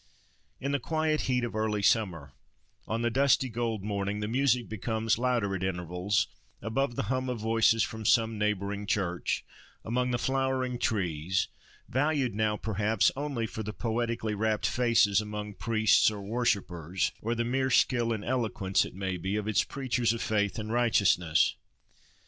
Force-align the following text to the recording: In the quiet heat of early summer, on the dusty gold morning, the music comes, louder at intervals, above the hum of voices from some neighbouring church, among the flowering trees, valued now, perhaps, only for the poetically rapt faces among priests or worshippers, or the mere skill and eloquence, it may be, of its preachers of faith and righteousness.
In 0.59 0.71
the 0.71 0.79
quiet 0.79 1.21
heat 1.29 1.43
of 1.43 1.55
early 1.55 1.83
summer, 1.83 2.33
on 2.87 3.03
the 3.03 3.11
dusty 3.11 3.49
gold 3.49 3.83
morning, 3.83 4.19
the 4.19 4.27
music 4.27 4.81
comes, 4.81 5.19
louder 5.19 5.55
at 5.55 5.61
intervals, 5.61 6.25
above 6.59 6.95
the 6.95 7.03
hum 7.03 7.29
of 7.29 7.39
voices 7.39 7.83
from 7.83 8.03
some 8.03 8.35
neighbouring 8.39 8.87
church, 8.87 9.45
among 9.85 10.09
the 10.09 10.17
flowering 10.17 10.79
trees, 10.79 11.49
valued 11.87 12.33
now, 12.33 12.57
perhaps, 12.57 13.11
only 13.15 13.45
for 13.45 13.61
the 13.61 13.73
poetically 13.73 14.33
rapt 14.33 14.65
faces 14.65 15.21
among 15.21 15.53
priests 15.53 16.09
or 16.09 16.23
worshippers, 16.23 17.11
or 17.21 17.35
the 17.35 17.45
mere 17.45 17.69
skill 17.69 18.11
and 18.11 18.25
eloquence, 18.25 18.83
it 18.83 18.95
may 18.95 19.17
be, 19.17 19.35
of 19.35 19.47
its 19.47 19.63
preachers 19.63 20.13
of 20.13 20.21
faith 20.23 20.57
and 20.57 20.73
righteousness. 20.73 21.57